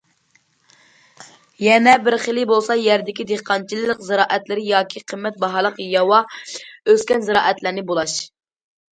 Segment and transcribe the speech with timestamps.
[1.63, 6.23] يەنە بىر خىلى بولسا يەردىكى دېھقانچىلىق زىرائەتلىرى ياكى قىممەت باھالىق ياۋا
[6.95, 8.17] ئۆسكەن زىرائەتلەرنى بۇلاش.